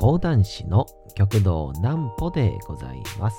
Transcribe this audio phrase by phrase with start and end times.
[0.00, 3.36] 講談師の極道南歩でございます。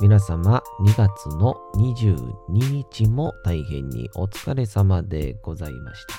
[0.00, 6.14] 皆様2月の22日も大変にお疲れ様でございました。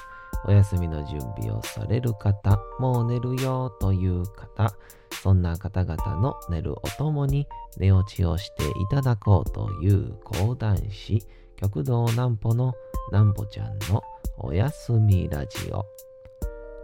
[0.46, 4.76] お休みの準備をされる方、もう寝るよという方、
[5.24, 7.48] そんな方々の寝るおともに
[7.80, 11.26] 寝落ちをしていただこうという講談師、
[11.56, 12.76] 極道南歩の
[13.12, 14.04] 南歩ちゃんの
[14.38, 15.84] おやすみラジオ。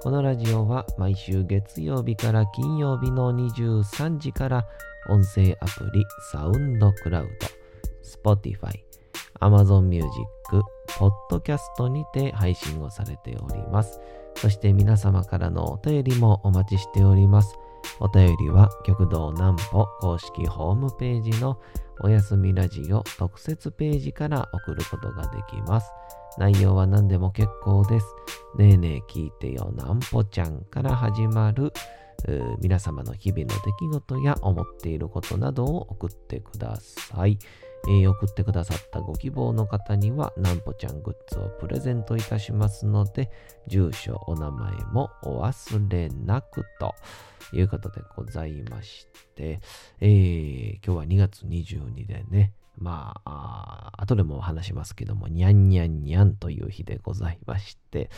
[0.06, 4.68] このラジオは毎週月曜日から金曜日の23時から
[5.10, 7.30] 音声アプリサウンドクラウ
[8.22, 8.70] ド、Spotify、
[9.40, 10.08] Amazon Music、
[10.90, 14.00] Podcast にて配信をされております。
[14.36, 17.58] そして皆様からのお便りもお待ちしております。
[18.00, 21.58] お便りは極道南歩公式ホームページの
[22.02, 25.90] おやすみラジオ特設ページから送ることができます。
[26.38, 28.06] 内容は何でも結構です。
[28.58, 31.72] ねえねえ聞いてよなんぽちゃんから始まる
[32.60, 37.40] 皆様の日々の出来事や思っていることなどを送ってください。
[37.88, 43.32] 送ってくださったご希望の方には、なんぽちゃんグッズをプレゼントいたしますので、
[43.68, 46.94] 住所、お名前もお忘れなくと。
[47.54, 49.60] いうことでございまして、
[50.00, 58.10] えー、今日は2月22でね、まあ、あ後でも話しますけども、にゃんにゃんにゃんという日でございまして、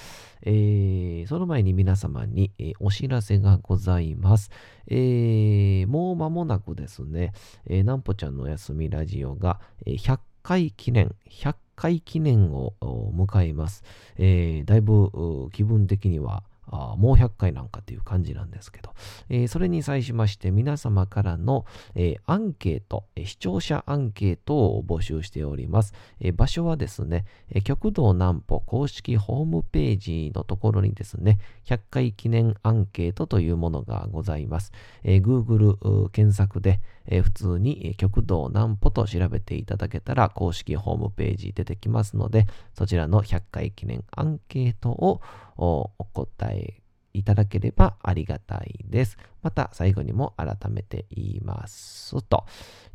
[0.42, 0.97] えー、
[1.28, 4.50] その前に皆様に、お知らせがございます。
[4.88, 7.34] えー、もう間もなくですね、
[7.66, 13.84] えー、なんぽちゃんのお休みラジオが、え、100回記念、100回記念を迎えます。
[14.18, 18.94] えー、だいぶ気分的にはあもう100回なんかっていう感じなんですけど、
[19.30, 21.66] えー、それに際しまして皆様からの、
[21.96, 25.94] えー、アンケート、えー、視聴者アンケートを募集しております。
[26.20, 34.72] え場所はですね、え極道南歩公式ホームページのところにですね、100回記念アンケートというものがございます。
[35.04, 45.22] え Google 検索で、え普通に極道南歩と調べていただけたら公式ホームページ出てきますので、そちらの100回記念アンケートを
[45.58, 46.82] お答え
[47.14, 49.18] いただければありがたいです。
[49.42, 52.46] また最後にも改めて言いますと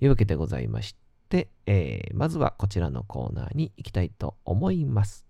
[0.01, 0.95] いうわけでございまし
[1.29, 5.27] て、えー、まずはこちらのコーナーに行きたいと思います。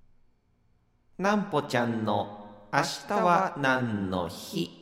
[1.18, 4.81] なんぽちゃんの明日は何の日？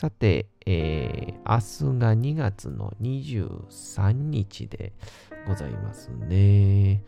[0.00, 4.94] さて、えー、明日が2月の23日で
[5.46, 7.04] ございますね。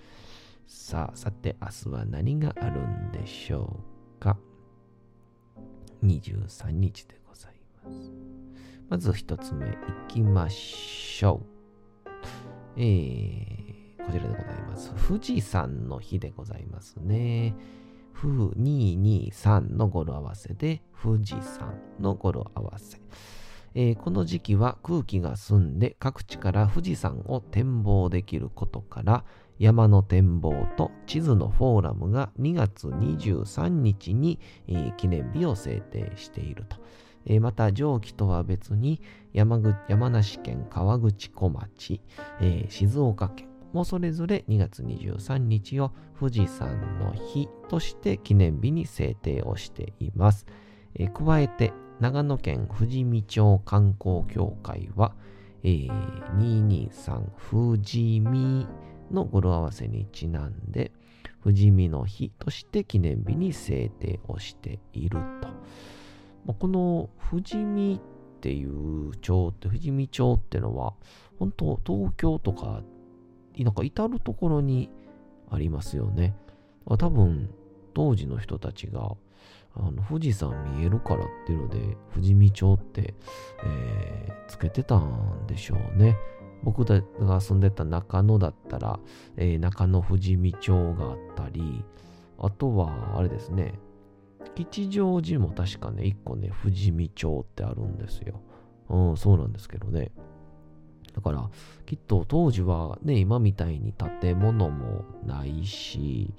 [0.66, 3.80] さあ、さて、明日は何があるんでしょ
[4.18, 4.36] うか
[6.04, 8.12] ？23日でございます。
[8.90, 9.70] まず一つ目、い
[10.08, 11.40] きましょ
[12.04, 12.10] う。
[12.76, 14.92] えー、こちらでございます。
[15.08, 17.54] 富士山の日でございますね。
[18.12, 23.00] ふ223の語呂合わせで、富士山の語呂合わせ。
[23.74, 29.24] えー、この時期は空気が澄んで各地から富士山を展望できることから、
[29.58, 36.76] 山の展望と地図のフォーラムが2月23日に、えー、記念日を制定していると。
[37.24, 39.00] えー、また、上記とは別に
[39.32, 42.00] 山山梨県川口小町、
[42.68, 50.46] 静岡県もそれぞれ2月23日を富士山の日として記念日に制定をしています。
[50.94, 55.14] えー、加えて、長野県富士見町観光協会は、
[55.62, 55.90] えー、
[56.38, 58.66] 223富士見
[59.10, 60.92] の語呂合わせにちなんで、
[61.42, 65.18] 富士見の日として記念日に制定をしている
[66.46, 66.54] と。
[66.54, 68.00] この富士見
[68.36, 70.94] っていう町って、富士見町ってのは、
[71.38, 72.82] 本当東京とか、
[73.58, 74.90] なんか至るところに
[75.50, 76.34] ありますよね。
[76.86, 77.50] 多分、
[77.94, 79.14] 当時の人たちが、
[79.74, 83.14] あの富士山見えるからっていうので、富士見町って、
[83.64, 86.16] えー、つけてたんでしょうね。
[86.62, 89.00] 僕が住んでた中野だったら、
[89.36, 91.84] えー、中野富士見町があったり、
[92.38, 93.74] あとは、あれですね、
[94.54, 98.40] 吉祥寺も確かね、一個ね、富士見町ってあるんですよ。
[98.88, 100.12] うん、そうなんですけどね。
[101.14, 101.50] だから、
[101.86, 106.32] きっと当時はね、今みたいに建物もないし、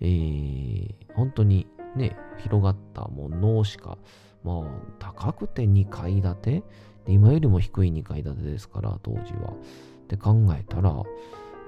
[0.00, 3.98] えー、本当にね、広がったものしか、
[4.44, 4.64] まあ、
[4.98, 6.62] 高くて2階建て？
[7.08, 9.52] 今よりも低い2階建てですから、当時は。
[9.52, 11.02] って考えたら、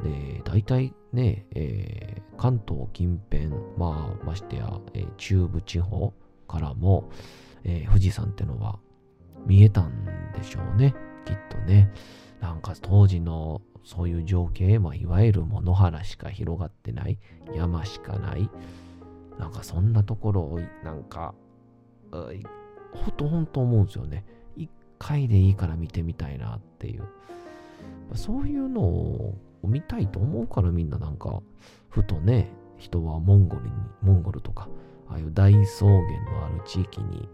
[0.03, 6.13] で大体ね、えー、関東近辺、まあ、ましてや、えー、中部地方
[6.47, 7.11] からも、
[7.65, 8.79] えー、富士山ってのは
[9.47, 10.05] 見えたん
[10.37, 10.95] でしょうね、
[11.29, 11.93] きっとね。
[12.41, 17.19] なんか当時のそういう情景、まあ、いわゆる野原しか広がってない、
[17.55, 18.49] 山しかない、
[19.39, 21.35] なんかそんなところを、なんか、
[22.11, 24.25] ほとほんと思うんですよね。
[24.57, 27.05] 一回でいいから見てみたいなっていう。
[28.15, 31.43] そういうのを見たいと思うからみんななんか、
[31.89, 33.73] ふとね、人はモンゴルに、
[34.03, 34.69] モンゴルとか、
[35.09, 37.29] ああいう大草原のある地域に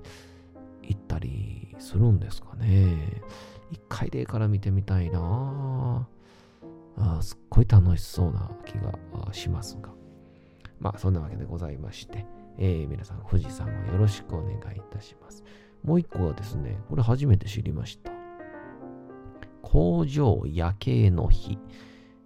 [0.82, 3.22] 行ったりするんですかね。
[3.74, 6.08] 一回でいいから見てみたいな
[6.96, 9.92] あすっごい楽しそうな気がしますが。
[10.80, 12.26] まあ、そんなわけでございまして、
[12.58, 15.42] えー、皆さん、富士山をよろしくお願いいたします。
[15.82, 18.10] もう一個はですね、これ初めて知りました。
[19.62, 21.58] 工場夜景の日。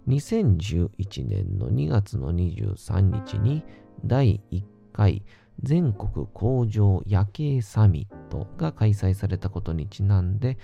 [0.07, 3.63] 2011年の2月の23日に
[4.03, 5.23] 第1回
[5.61, 10.57] 全国工場夜景サミットが開催されたことにちなんで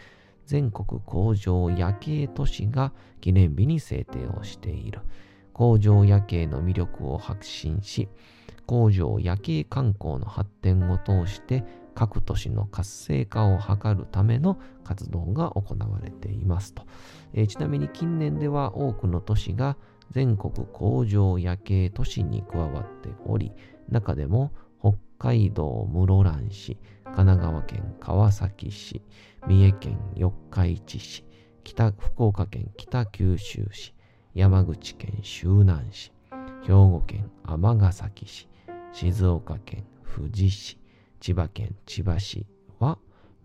[0.45, 5.01] 全国工場夜景都市が記念日に制定をしている。
[5.55, 8.09] 工場夜景の魅力を発信し
[8.65, 11.63] 工場夜景観光の発展を通して
[11.95, 16.83] 各都市の活性化を図るための活動が行われていますと、
[17.33, 19.77] えー、ちなみに近年では多くの都市が
[20.11, 23.53] 全国工場夜景都市に加わっており
[23.87, 24.51] 中でも
[25.17, 29.01] 海道室蘭市神奈川県川崎市
[29.47, 31.25] 三重県四日市市
[31.63, 33.93] 北福岡県北九州市
[34.33, 36.11] 山口県周南市
[36.63, 38.49] 兵庫県尼崎市
[38.91, 39.85] 静岡県
[40.15, 40.77] 富士市
[41.21, 42.45] 千葉県千葉市
[42.79, 42.97] は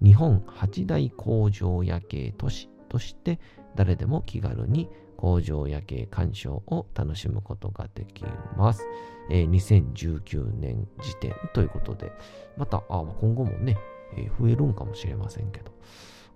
[0.02, 3.38] 日本八大工場夜景都市として
[3.76, 4.88] 誰でも気軽に
[5.20, 8.24] 工場夜景鑑賞を楽しむことができ
[8.56, 8.86] ます。
[9.30, 12.10] えー、2019年時点ということで、
[12.56, 13.76] またあ今後もね、
[14.16, 15.72] えー、増えるんかもしれませんけど、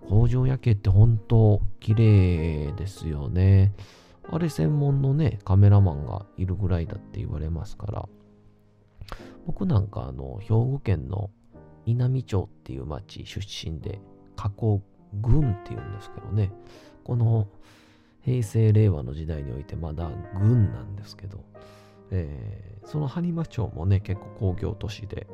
[0.07, 3.73] 工場夜景って本当綺麗ですよね。
[4.29, 8.07] あれ専門のね、カメラマンがいるぐらいだって言われますから、
[9.47, 11.31] 僕なんかあの、兵庫県の
[11.87, 13.99] 稲美町っていう町出身で、
[14.35, 14.81] 加工
[15.21, 16.51] 郡っていうんですけどね、
[17.03, 17.47] この
[18.25, 21.45] 平成令和の時代においてまだ郡なんですけど、
[22.09, 25.27] えー、その播磨町もね、結構工業都市で、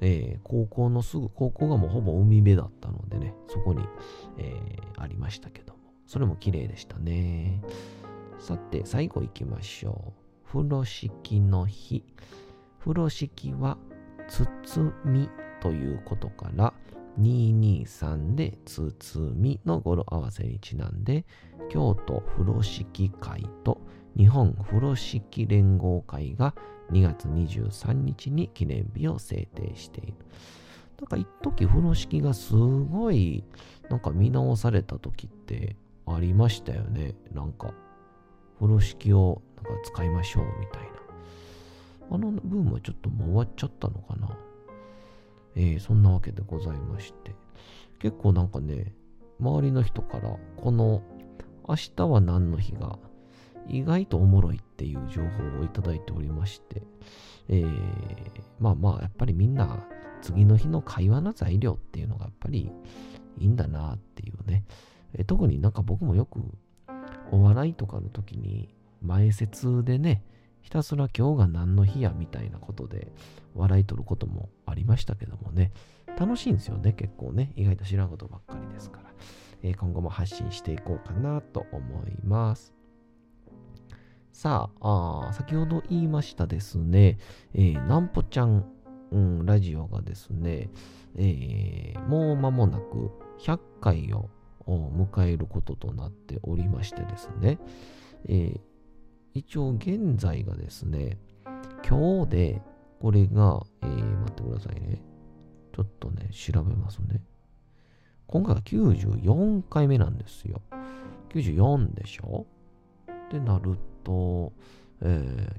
[0.00, 3.84] えー、高校のすぐ、高校がもうほぼ海辺だったのでね、そこに、
[4.38, 7.62] えー、ありましたけども、それも綺麗でしたね。
[8.38, 10.12] さて、最後行きましょ
[10.44, 10.48] う。
[10.48, 12.04] 風呂敷の日。
[12.78, 13.76] 風呂敷は
[14.28, 15.28] 包み
[15.60, 16.72] ということから
[17.20, 21.24] 223で包みの語呂合わせにちなんで
[21.70, 23.80] 京都風呂敷会と
[24.16, 26.54] 日本風呂敷連合会が
[26.90, 30.14] 2月23日に記念日を制定している。
[30.98, 33.44] なんか一時風呂敷がすごい
[33.90, 35.76] なんか見直された時って
[36.06, 37.14] ありましたよね。
[37.32, 37.74] なんか
[38.58, 40.88] 風呂敷をなんか使いましょうみたいな。
[42.12, 44.28] あのブームはちょっともう終わっちゃったのかな。
[45.56, 47.34] えー、そんなわけでございまして。
[47.98, 48.94] 結構なんかね、
[49.40, 51.02] 周りの人から、この
[51.68, 52.98] 明日は何の日が
[53.68, 56.82] 意外とおもろいっていう情報をいただいておりまして、
[57.48, 58.30] えー、
[58.60, 59.86] まあまあ、やっぱりみんな
[60.22, 62.70] 次の日の会話の材料っていうのがやっぱり
[63.38, 64.64] いいんだなっていうね。
[65.14, 66.40] えー、特になんか僕もよく
[67.32, 70.22] お笑いとかの時に前説でね、
[70.66, 73.12] ひたすら今日が何の日やみたいなことで
[73.54, 75.70] 笑い取ることもありましたけどもね、
[76.18, 77.52] 楽しいんですよね、結構ね。
[77.54, 79.12] 意外と知らんことばっかりですから。
[79.62, 82.74] えー、今後も発信していこうかなと思います。
[84.32, 87.18] さあ、先ほど言いましたですね、
[87.54, 88.64] えー、なんぽちゃん、
[89.12, 90.68] うん、ラジオがですね、
[91.14, 94.28] えー、もう間もなく100回を
[94.66, 97.60] 迎えることとなっておりましてですね、
[98.28, 98.60] えー、
[99.36, 101.18] 一応現在がですね、
[101.86, 102.62] 今日で、
[103.00, 105.02] これが、えー、待ってくださいね。
[105.74, 107.22] ちょっとね、調べますね。
[108.26, 110.62] 今回が94回目なんですよ。
[111.28, 112.46] 94でしょ？
[113.10, 114.54] ってなると、
[115.02, 115.04] え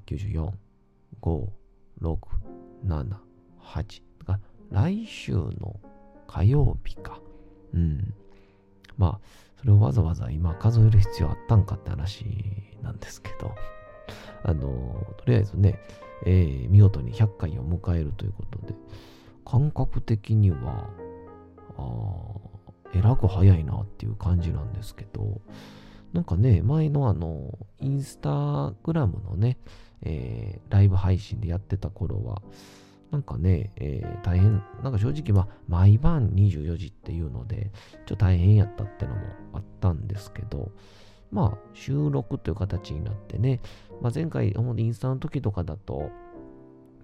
[0.05, 0.51] ー、94、
[1.21, 1.47] 5、
[2.01, 2.17] 6、
[2.83, 3.15] 7、
[3.61, 4.01] 8。
[4.25, 4.39] だ
[4.71, 5.79] 来週の
[6.25, 7.21] 火曜日か。
[7.73, 8.13] うん。
[8.97, 9.27] まあ、
[9.59, 12.25] それをわざわざ今数える必要あったんかって話
[12.81, 13.55] なんですけど、
[14.43, 15.79] あの、とりあえずね、
[16.25, 18.73] えー、見事に100回を迎えるということで、
[19.45, 20.89] 感覚的には、
[21.77, 22.57] あ
[22.93, 25.41] えらく早いなっていう感じなんですけど、
[26.13, 29.57] なんかね、前のあの、インスタグラムのね、
[30.01, 32.41] えー、ライブ配信でやってた頃は、
[33.11, 37.71] なんかね、えー、大変、なんか正直まあ、毎晩24時っていうので、
[38.05, 39.21] ちょっと大変やったってのも
[39.53, 40.71] あったんですけど、
[41.31, 43.61] まあ、収録という形になってね、
[44.01, 46.09] まあ、前回、インスタの時とかだと、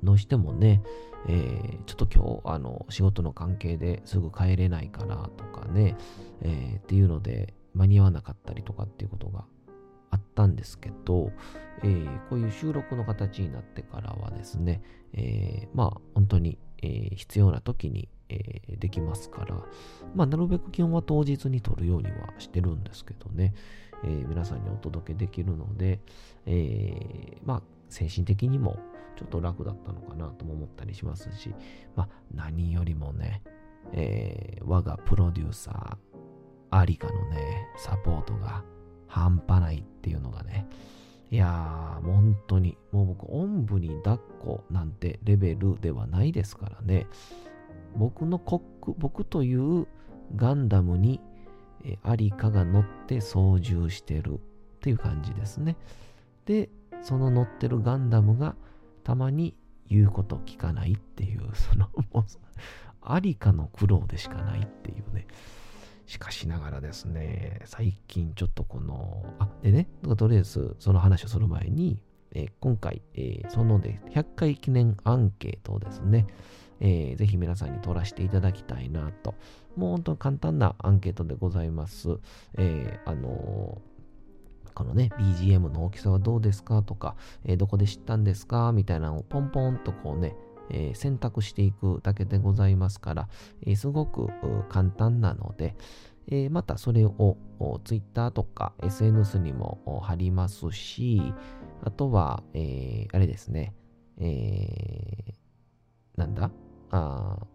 [0.03, 0.83] どうしてもね、
[1.27, 5.95] えー、ちょっと今日、あの、仕事の関係ですぐ帰れないからとかね、
[6.41, 9.45] えー、っていうので、間に合わなかったりとかっていうことが
[10.13, 11.32] あったんですけど、
[11.82, 14.82] えー、こういう収録の形になってからはですね、
[15.13, 19.55] えー、まあ、本当に、えー、必要な時に、えー、できますから、
[20.15, 23.55] まあ、なるべく基本は当日に撮るようにはしてるんですけどね、
[24.03, 26.00] え、皆さんにお届けできるので、
[26.46, 28.77] え、まあ、精神的にも
[29.17, 31.55] ちょっと楽だったのかなとも思ったりしますし、
[31.96, 33.41] まあ、何よりもね、
[33.93, 35.98] え、我がプロデューサー、
[36.70, 38.63] アリカのね、サポートが
[39.13, 40.67] 半端ないっていうのがね、
[41.29, 47.05] いやー、本当に、もう僕、おんぶに抱っこなんてレベルではないですからね、
[47.96, 49.86] 僕のコック、僕という
[50.36, 51.22] ガンダムに、
[51.86, 54.38] えアリカが乗って操縦してるっ
[54.82, 55.75] ていう感じですね。
[56.46, 56.70] で、
[57.03, 58.55] その乗ってるガンダムが
[59.03, 59.55] たまに
[59.89, 62.24] 言うこと聞かないっていう、その、もう、
[63.03, 65.27] ありかの苦労でしかないっていうね。
[66.05, 76.27] しかしながらですね、最近ちょっとこの、あ、でね、とりあえずその話をする前に、えー、今回、えー、そので100回記念アンケートをですね、
[76.79, 79.36] えー、ぜひ皆さんに取らせていただきたいなと。
[79.75, 82.19] もう本当に簡単なアンケートでございます。
[82.57, 83.81] えー、あの
[84.74, 90.36] このね、BGM の大きさはどうですかとか、え、どこで知ったんですかみたいなのをポンポンとこうね、
[90.70, 93.29] えー、選択していくだけでございますから、
[93.65, 94.29] えー、すごく
[94.70, 95.75] 簡単なので、
[96.27, 97.38] えまたそれを
[97.84, 101.34] Twitter とか SNS にも貼りますし、
[101.84, 103.74] あとは、えあれですね、
[104.17, 105.34] え
[106.15, 106.50] なんだ？
[106.91, 107.46] あ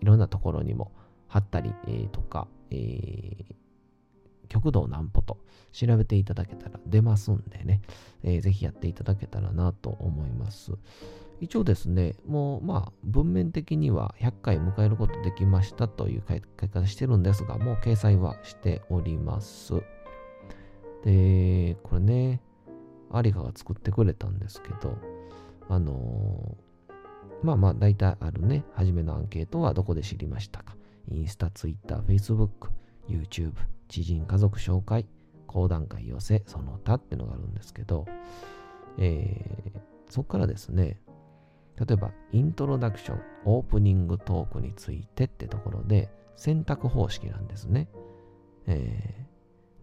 [0.00, 0.92] いろんなところにも
[1.28, 3.54] 貼ったり、えー、とか、えー、
[4.48, 5.38] 極道南歩と
[5.70, 7.80] 調べていただけたら出ますんでね、
[8.24, 10.72] えー、ぜひやっていただけたらなと思います。
[11.42, 19.74] 一応ですね、もうまあ文面的には100回迎えることできましたという書き方してるんですが、もう掲載はしております。
[21.04, 22.40] で、これね、
[23.10, 24.96] アリカが作ってくれたんですけど、
[25.68, 26.92] あのー、
[27.44, 30.76] まあまあ大体あるね、初めのアンケートはどこで知りましたか
[31.10, 32.68] インスタ、ツイッター、フェイスブック、
[33.08, 33.54] YouTube、
[33.88, 35.06] 知人、家族紹介、
[35.48, 38.06] 講談会寄せ、その他ってのがあるんですけど、
[38.96, 41.00] えー、そこからですね、
[41.78, 47.88] 例えば、イントロダクション、オープニングトークについてってところで、選択方式なんですね。
[48.66, 49.26] え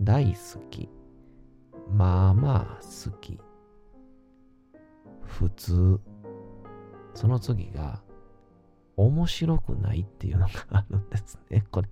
[0.01, 0.89] ー、大好き、
[1.91, 3.39] まあまあ好き、
[5.23, 5.99] 普通、
[7.13, 8.01] その次が、
[8.95, 11.87] 面白くないっていうのがあるんですね、 これ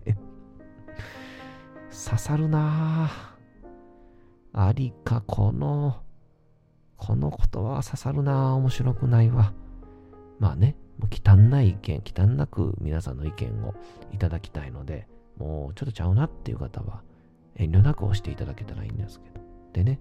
[1.89, 3.37] 刺さるなぁ。
[4.53, 6.01] ありか、この、
[6.97, 8.55] この言葉は刺さるなぁ。
[8.55, 9.53] 面白くないわ。
[10.39, 13.73] まあね、もう汚い意見、汚なく皆さんの意見を
[14.11, 17.01] いただきたいので、もうちょっとちゃうなっていう方は、
[17.55, 19.41] 遠慮なく押していただけたらいいんですけど。
[19.73, 19.99] でね、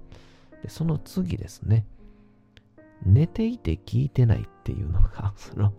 [0.62, 1.86] でその次ですね、
[3.04, 5.72] 寝ていて聞いてないっていうのが、 その、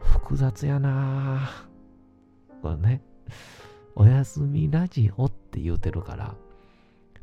[0.00, 1.50] 複雑やな。
[2.62, 3.02] これね、
[3.94, 6.36] おやすみラジオって言うてるから、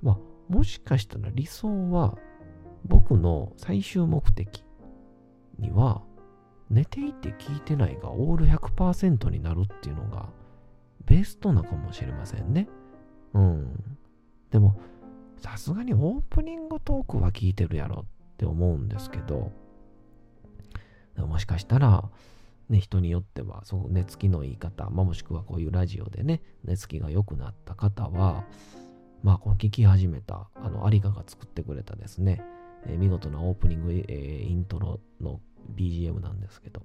[0.02, 0.18] まあ、
[0.50, 2.18] もしかしたら理想は
[2.86, 4.65] 僕の最終目的
[5.60, 6.02] には
[6.70, 10.30] 寝ていて聞いてないがオール100%になるっていうのが
[11.06, 12.68] ベストなかもしれませんね。
[13.34, 13.98] うん。
[14.50, 14.80] でも、
[15.38, 19.52] さすがにオープニングトークは聞いてるやろって思うんですけど、
[21.18, 22.10] もしかしたら、
[22.70, 28.44] ね、人によっては、その寝つきのいい方、まあ、もしくはこういうラジオでね、寝つきが良くなった方は、
[29.22, 32.42] まあ、この聞き始めた、あの、アリカが作ってくれたですね、
[32.88, 35.40] え、見事なオープニング、え、イントロの
[35.76, 36.82] BGM なんですけど、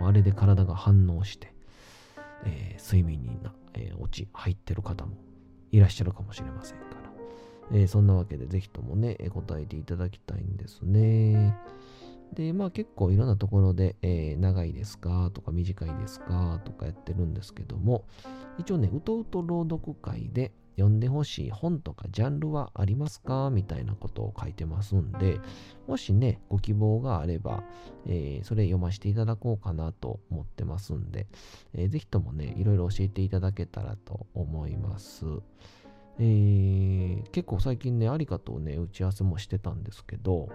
[0.00, 1.54] あれで体が反応して、
[2.44, 5.16] えー、睡眠にな、え落ち、入ってる方も
[5.72, 6.84] いらっしゃるかもしれませんか
[7.70, 11.56] ら、えそんなわけで、ぜひともね、答えていただきたいんですね。
[12.32, 18.04] で、まあ結構いろんなところで、え、長いですかとか短いですかとかやってるんですけども、
[18.58, 23.50] 一応ね、うとうと朗読会で読んでほしい本とかジャンルはありますか？
[23.50, 25.38] みたいなことを書いてますんで、
[25.86, 27.62] もしね、ご希望があれば、
[28.06, 31.26] えー、それ読ませていただこうかなと思ってますんで、
[31.74, 35.26] えー、ぜひともね、いろいろ教えていただけたらと思います。
[36.18, 40.48] えー、結構最近ね、ありかとうね、打ち合わせもしてたんですけど、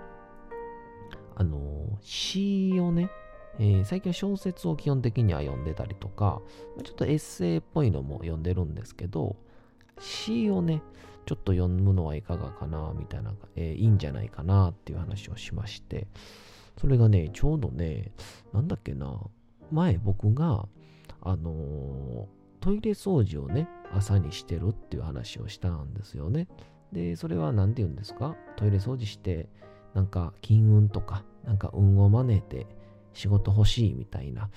[1.36, 3.12] あの、詩をね、
[3.60, 6.42] えー、最近は小説を基本的には読んでたりとか、
[6.84, 9.38] ちょっとエッセイっぽいのも読んでるんですけど、
[10.00, 10.82] 詩をね、
[11.26, 16.08] ちょっと読むのはいかがかな、みたいな、えー、いいんじゃないかなっていう話をしまして、
[16.80, 18.12] それがね、ちょうどね、
[18.54, 19.20] なんだっけな、
[19.72, 20.68] 前僕が、
[21.22, 22.26] あのー、
[22.60, 26.48] トイレ掃除をね、朝にしてるっていう話をしたんですよね。
[26.92, 28.36] で、それは何て言うんですか？
[28.58, 29.50] トイレ掃除して、
[29.94, 32.68] なんか金運とか、なんか運を招いて
[33.14, 34.50] 仕事欲しいみたいな、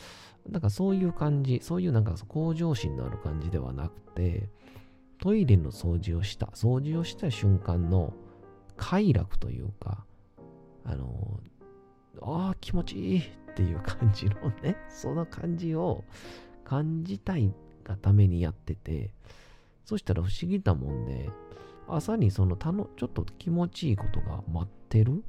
[0.48, 4.48] なんかそういう感じ、そういうなんか向上心のある感じではなくて、
[5.18, 8.14] トイレの掃除をした、掃除をした瞬間の
[8.76, 10.04] 快楽というか、
[10.84, 11.40] あの、
[12.22, 13.22] ああ、気持ちいいっ
[13.54, 16.04] ていう感じのね、 その感じを
[16.64, 17.52] 感じたい
[17.84, 19.10] がためにやってて、
[19.84, 21.30] そしたら不思議なもんで、
[21.88, 25.24] 朝にそのたのちょっと気持ちいいことが待ってる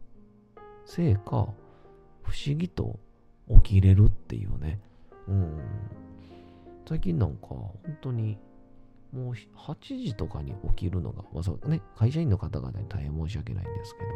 [0.86, 1.22] せいか、
[2.24, 3.00] 不思議と
[3.64, 4.80] 起きれるっていうね。
[5.28, 5.60] うん。
[6.88, 8.38] 最近なんか、本当に、
[9.14, 14.08] もう8時とかに起きるのが、まあそうね、会社員の方々に大変申し訳ないんですけど、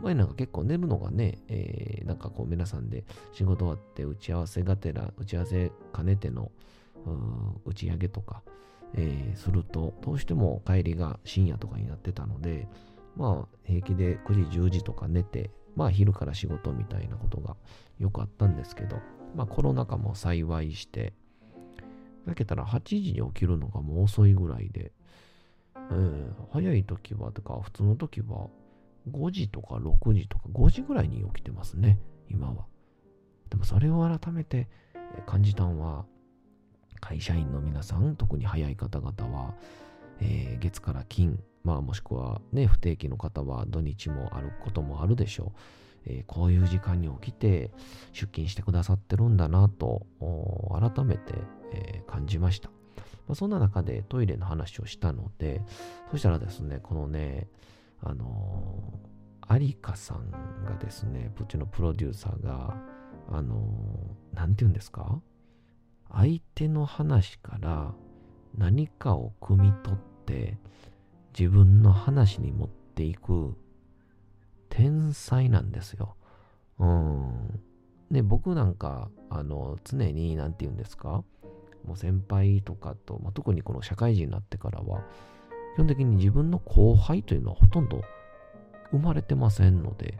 [0.00, 6.50] 前なんか結構寝るのがね、えー、なんかこう皆さんで仕事終わって打ち合わせがてら、打ち合わせ兼ねての
[7.64, 8.42] 打ち上げとか、
[8.94, 12.68] えー、すると、どうしても帰りが深夜とかになってたので、
[13.16, 17.56] まあ平気で9時、10時とか寝て、まあ昼から仕事みたいなことが
[17.98, 18.96] よくあったんですけど、
[19.34, 21.14] まあコロナ禍も幸いして、
[22.26, 24.92] だけたら8時に起きるのがもう遅いぐらいで、
[25.74, 28.48] えー、早い時は、とか普通の時は
[29.10, 32.66] 5時とか6時とか5時ぐらいに起きてますね、今は。
[33.50, 34.68] でもそれを改めて
[35.26, 36.04] 感じたんは、
[37.00, 39.54] 会社員の皆さん、特に早い方々は、
[40.20, 45.60] えー、月から金、まあもしくはね、不定期の方は土日もあることもあるでしょう。
[46.06, 47.70] えー、こういう時間に起きて
[48.12, 50.06] 出勤してくださってるんだなと、
[50.70, 51.34] 改めて、
[51.72, 52.70] えー、感じました。
[53.26, 55.62] まあ、そんな中でトイレの話をしたので、
[56.10, 57.48] そしたらですね、このね、
[58.00, 60.30] あのー、有香さん
[60.64, 62.76] がですね、うちのプロデューサーが、
[63.28, 65.20] あのー、て言うんですか？
[66.12, 67.92] 相手の話から
[68.56, 70.56] 何かを汲み取って
[71.36, 73.56] 自分の話に持っていく
[74.76, 76.16] 天才なんですよ。
[76.78, 77.60] うん。
[78.10, 81.24] で、僕なんか、あの、常に、なんて言うんですか？
[81.86, 85.02] もう先輩とかと、まあ、特にこの社会人になってからは、
[85.76, 88.02] 基本的に自分の後輩というのはほとんど
[88.90, 90.18] 生まれてませんので、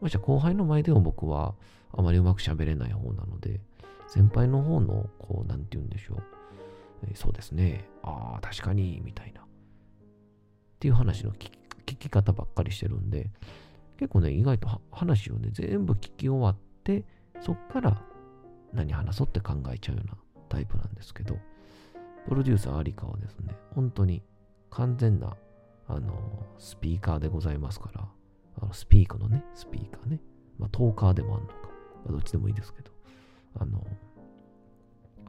[0.00, 1.54] もし後輩の前でも僕は
[1.92, 3.60] あまりうまく喋れない方なので、
[4.08, 6.22] 先輩の方の、こう、なんて言うんでしょう。
[7.04, 7.88] えー、そうですね。
[8.02, 9.42] ああ、確かに、みたいな。
[9.42, 9.44] っ
[10.80, 11.61] ていう話の聞き
[11.92, 13.30] 聞き方ばっかりしてるんで、
[13.98, 17.04] 結構ね、意外と話をね、全部聞き終わって、
[17.40, 18.02] そっから
[18.72, 20.16] 何話そうって考えちゃうような
[20.48, 21.38] タイプなんですけど、
[22.26, 24.22] プロデューサーアリカはですね、本当に
[24.70, 25.36] 完全な、
[25.88, 28.08] あの、スピーカーでございますから、
[28.60, 30.20] あのスピークのね、スピーカーね、
[30.58, 31.68] まあ、トーカーでもあるのか、ま
[32.10, 32.90] あ、どっちでもいいですけど、
[33.58, 33.84] あの、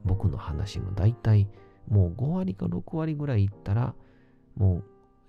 [0.06, 1.48] 僕の話の大体
[1.88, 3.94] もう5割か6割ぐらいいったら、
[4.56, 4.84] もう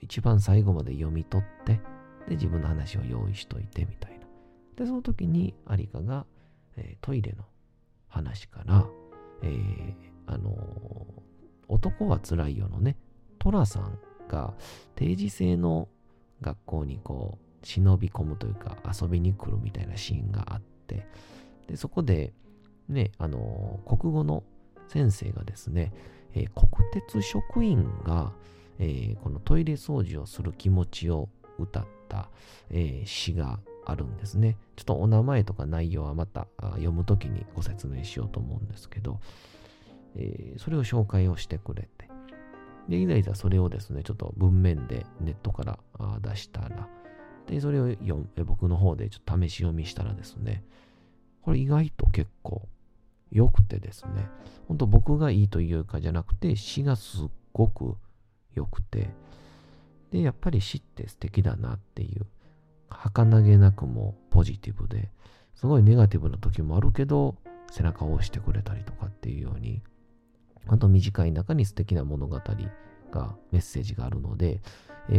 [0.04, 1.80] 一番最後まで読み取って、
[2.28, 4.26] で、自分の話を用意しといてみたいな。
[4.76, 6.26] で、その時にアリカが、
[6.76, 7.44] えー、トイレの
[8.08, 8.86] 話から、
[9.42, 9.94] えー、
[10.26, 10.54] あのー、
[11.68, 12.96] 男は辛いよのね、
[13.38, 14.54] トラさんが
[14.94, 15.88] 定時制の
[16.40, 21.06] 学校にこう、忍び込むというか遊びに来るみたいなシーンがあって、
[21.66, 22.34] で、そこで、
[22.88, 24.44] ね、あの、国語の
[24.88, 25.92] 先生がですね、
[26.34, 28.32] えー、国鉄職員が、
[28.78, 32.28] えー、このトイレ掃除をする気持ちを歌った、
[32.70, 34.56] えー、詩があるんですね。
[34.76, 39.20] ちょっとお名前とか内容はまた読むときにご説明しようと思うんですけど、
[40.16, 42.08] えー、それを紹介をしてくれて、
[42.88, 45.78] で、いざいざそれをですね、ちょっと文面でネットから
[46.20, 46.88] 出したら、
[47.46, 50.64] で、それを読僕の方でちょっと試し読みしたらですね、
[51.42, 52.68] これ意外と結構
[53.30, 54.28] 良くてですね、
[54.68, 57.96] 本当僕がいいというかじゃなくて、詩がすっごく
[58.54, 59.10] 良くて、
[60.10, 62.26] で、やっぱり詩って素敵だなっていう、
[62.88, 65.10] 儚げなくもポジティブで、
[65.54, 67.36] すごいネガティブな時もあるけど、
[67.70, 69.82] 背中を押してくれたりとかっていうように、
[70.66, 72.40] あと短い中に素敵な物語
[73.10, 74.60] が、メッセージがあるので、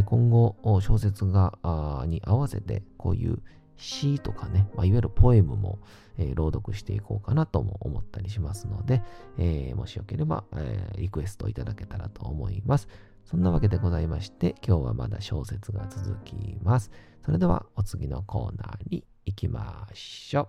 [0.04, 3.38] 今後小説がに合わせてこういう
[3.76, 5.78] 詩とかね、まあ、いわゆるポエムも、
[6.18, 9.02] えー、朗読していこうかなとも思ったりしますので、
[9.38, 12.88] えー、もしよければ、えー、リクエストいただけたらと思います。
[13.26, 16.92] そんなわけでございまして、今日はまだ小説が続きます。
[17.24, 20.48] それではお次のコーナーに行きましょ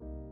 [0.00, 0.31] う。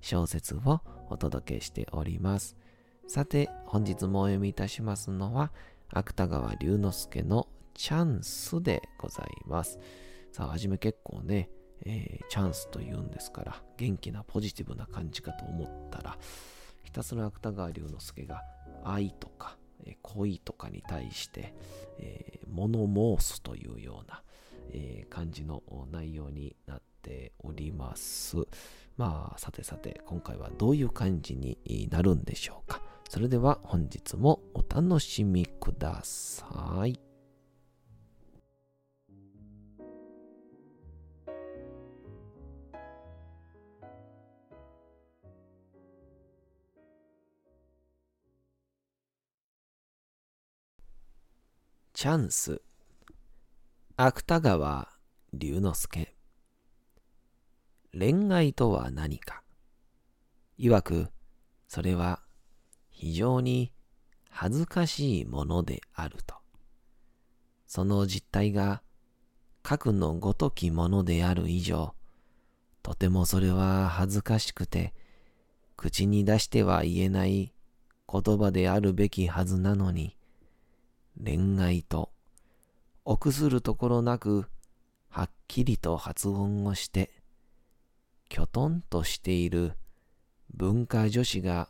[0.00, 0.80] 小説を
[1.10, 2.56] お届けしております。
[3.06, 5.52] さて、本日もお読みいたしますのは、
[5.88, 9.78] 芥川龍之介のチャンスでございます。
[10.32, 11.48] さあ、はじめ結構ね、
[11.86, 16.18] えー、チャンスと言うんですから、元気なポジティブな感じかと思ったら、
[16.82, 18.42] ひたすら芥川龍之介が
[18.84, 21.54] 愛とか、えー、恋とかに対して、
[21.98, 22.86] えー、物
[23.18, 24.22] 申すというような、
[24.70, 28.36] えー、感じの内容になっております。
[28.98, 32.82] まあ、さてさて、今回はどういう感じになるんでしょうか。
[33.08, 37.00] それでは本日もお楽しみください。
[51.94, 52.62] チャンス
[53.96, 54.88] 芥川
[55.32, 56.17] 龍之介
[57.92, 59.42] 恋愛とは何か。
[60.58, 61.08] 曰く
[61.68, 62.20] それは
[62.90, 63.72] 非常に
[64.30, 66.34] 恥ずかしいものであると。
[67.66, 68.82] その実態が
[69.62, 71.94] 核のごときものである以上
[72.82, 74.94] とてもそれは恥ずかしくて
[75.76, 77.52] 口に出しては言えない
[78.10, 80.18] 言葉であるべきはずなのに
[81.22, 82.12] 恋愛と、
[83.04, 84.46] 臆するところなく、
[85.08, 87.10] はっきりと発音をして、
[88.28, 89.72] きょとんとしている
[90.54, 91.68] 文化女子が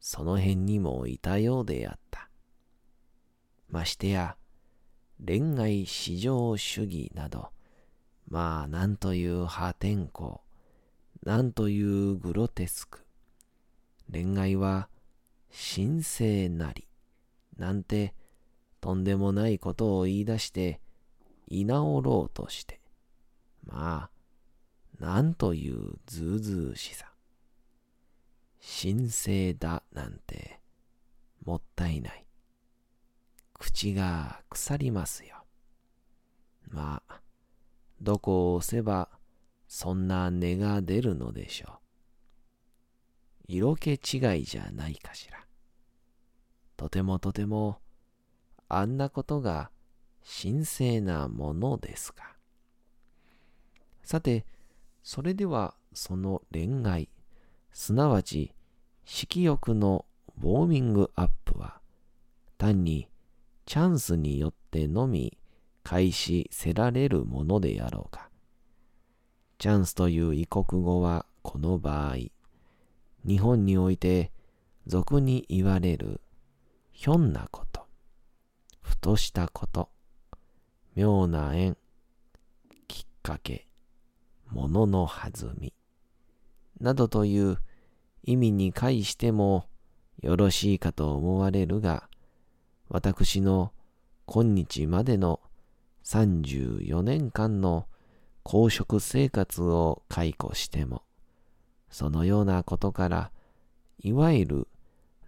[0.00, 2.28] その辺にもいたようであった。
[3.68, 4.36] ましてや、
[5.24, 7.48] 恋愛至上主義など、
[8.28, 10.40] まあなんという破天荒、
[11.22, 13.00] なんというグロテスク。
[14.12, 14.88] 恋愛は
[15.50, 16.86] 神聖なり、
[17.56, 18.14] なんて
[18.80, 20.80] とんでもないことを言い出して、
[21.48, 22.80] 居直ろうとして。
[23.64, 24.10] まあ、
[25.04, 27.12] なんというずうずうしさ。
[28.82, 30.60] 神聖だなんて、
[31.44, 32.26] もったいない。
[33.52, 35.44] 口が腐りますよ。
[36.70, 37.20] まあ、
[38.00, 39.10] どこを押せば、
[39.68, 41.72] そんな根が出るのでしょう。
[43.46, 45.44] 色気違いじゃないかしら。
[46.78, 47.78] とてもとても
[48.70, 49.70] あんなことが
[50.42, 52.36] 神聖なものですか。
[54.02, 54.46] さて、
[55.04, 57.10] それではその恋愛、
[57.72, 58.54] すなわち
[59.04, 60.06] 色欲の
[60.42, 61.78] ウォーミングアップは、
[62.56, 63.08] 単に
[63.66, 65.36] チャンスによってのみ
[65.82, 68.30] 開始せられるものであろうか。
[69.58, 72.16] チャンスという異国語はこの場合、
[73.26, 74.32] 日本において
[74.86, 76.22] 俗に言われる
[76.92, 77.86] ひょんなこと、
[78.80, 79.90] ふとしたこと、
[80.94, 81.76] 妙な縁、
[82.88, 83.66] きっかけ、
[84.50, 85.72] ものの弾み、
[86.80, 87.58] などという
[88.22, 89.66] 意味に介しても
[90.20, 92.08] よろしいかと思われるが、
[92.88, 93.72] 私の
[94.26, 95.40] 今日までの
[96.04, 97.86] 34年間の
[98.42, 101.02] 公職生活を解雇しても、
[101.90, 103.30] そのようなことから、
[103.98, 104.68] いわゆる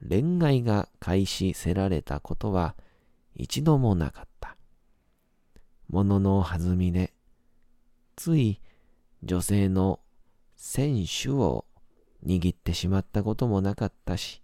[0.07, 2.75] 恋愛が開始せられたことは
[3.35, 4.57] 一度もなかった。
[5.89, 7.13] ものの弾みで、
[8.17, 8.61] つい
[9.27, 9.99] 女性の
[10.57, 11.65] 選手を
[12.25, 14.41] 握ってしまったこともなかったし、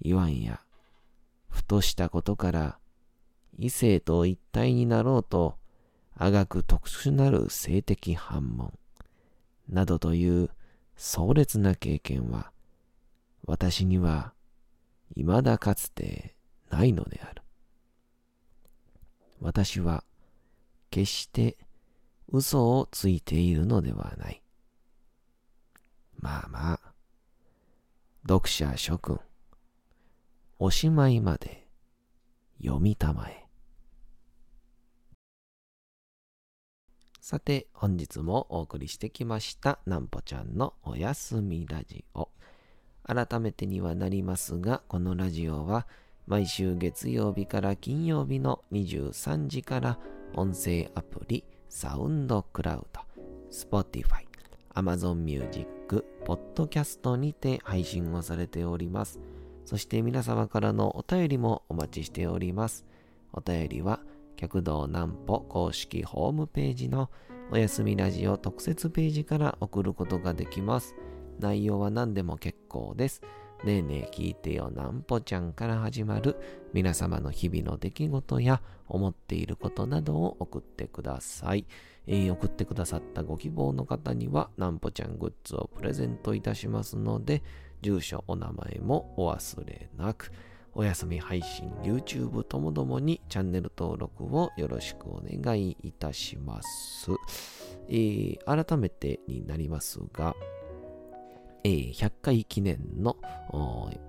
[0.00, 0.60] 言わんや、
[1.50, 2.78] ふとしたことから
[3.58, 5.58] 異性と一体になろうと、
[6.16, 8.72] あがく特殊なる性的反問、
[9.68, 10.48] などという
[10.96, 12.50] 壮烈な経験は、
[13.44, 14.32] 私には
[15.16, 16.34] 未だかつて
[16.70, 17.42] ないのである。
[19.40, 20.02] 私は
[20.90, 21.58] 決して
[22.30, 24.42] 嘘をついているのではない。
[26.20, 26.80] まあまあ、
[28.26, 29.18] 読者諸君、
[30.58, 31.66] おしまいまで
[32.62, 33.46] 読みたまえ。
[37.20, 42.28] さて、本日もお送りしてきました、なんぽちゃんのおやすみラジオ。
[43.04, 45.86] 改めてにはなりますが、このラジオは、
[46.26, 49.98] 毎週月曜日から金曜日の23時から
[50.34, 53.00] 音声アプリサウンドクラウド、
[53.50, 54.26] Spotify、
[54.74, 59.20] Amazon Music、Podcast にて配信をされております。
[59.66, 62.86] そして皆様からのお便りもお待ちしております。
[63.32, 64.00] お便りは、
[64.36, 67.10] 客道南歩公式ホームページの
[67.52, 70.94] おやすみラジオ特設ページから送ることができます。
[71.38, 73.20] 内容は何でも結構です。
[73.64, 76.36] ねえねえ聞いてよなんぽちゃんから始まる
[76.72, 81.66] 皆様の日々の出来事や思っていることなどを送ってください。
[82.06, 87.42] えー、送ってくださったご希望の方にはなんぽちゃんグッズをプレゼントいたしますので、
[87.82, 90.32] 住所、お名前もお忘れなく。
[90.74, 97.10] お休み配信、YouTube ともどもにチャンネル登録をよろしくお願いいたします。
[97.88, 100.36] えー、改めてになりますが、
[101.64, 103.16] えー、100回記念の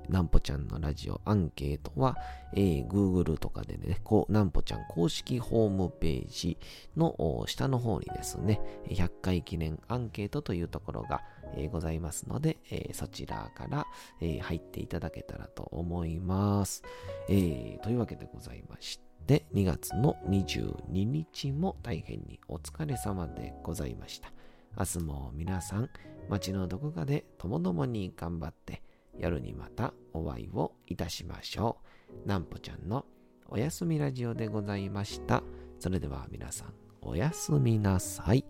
[0.10, 2.18] なんぽちゃんのラジオアンケートは、
[2.54, 6.58] えー、Google とかでね、こうなんぽちゃん公式ホームページ
[6.98, 8.60] の下の方にですね、
[8.90, 11.22] 100回記念アンケートというところが、
[11.56, 13.86] えー、ございますので、えー、そちらから、
[14.22, 16.84] えー、入っていただけたらと思います。
[17.30, 24.32] えー、というわけでございまして、2月の22日も大変にお疲れ様でございました。
[24.78, 25.90] 明日も皆さん、
[26.30, 28.82] 街のどこかでともどもに頑張って、
[29.18, 31.78] 夜にまたお会いをいたしましょ
[32.26, 32.28] う。
[32.28, 33.06] なんぽちゃんの
[33.48, 35.44] おやすみラジオでございました。
[35.80, 38.46] それでは皆さん、おやすみなさい。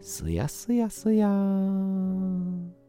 [0.00, 2.79] すやすやすやーん。